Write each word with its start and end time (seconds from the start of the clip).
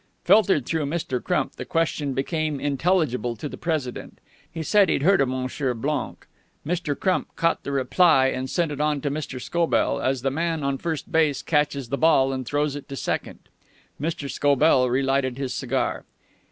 Filtered 0.23 0.65
through 0.65 0.87
Mr. 0.87 1.23
Crump, 1.23 1.57
the 1.57 1.63
question 1.63 2.15
became 2.15 2.59
intelligible 2.59 3.35
to 3.35 3.47
the 3.47 3.55
President. 3.55 4.17
He 4.51 4.63
said 4.63 4.89
he 4.89 4.93
had 4.95 5.03
heard 5.03 5.21
of 5.21 5.29
M. 5.31 5.47
Blanc. 5.79 6.25
Mr. 6.65 6.99
Crump 6.99 7.35
caught 7.35 7.61
the 7.63 7.71
reply 7.71 8.25
and 8.29 8.49
sent 8.49 8.71
it 8.71 8.81
on 8.81 9.01
to 9.01 9.11
Mr. 9.11 9.39
Scobell, 9.39 10.01
as 10.01 10.23
the 10.23 10.31
man 10.31 10.63
on 10.63 10.79
first 10.79 11.11
base 11.11 11.43
catches 11.43 11.89
the 11.89 11.99
ball 11.99 12.33
and 12.33 12.47
throws 12.47 12.75
it 12.75 12.89
to 12.89 12.95
second. 12.95 13.41
Mr. 14.01 14.27
Scobell 14.27 14.89
relighted 14.89 15.37
his 15.37 15.53
cigar. 15.53 16.05